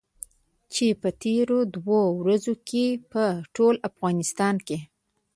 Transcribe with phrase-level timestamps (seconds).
[0.73, 3.23] چې په تېرو دوو ورځو کې په
[3.55, 4.77] ټول افغانستان کې.